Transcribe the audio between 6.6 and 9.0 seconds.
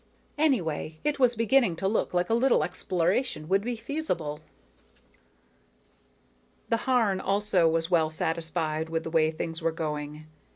_The Harn, also, was well satisfied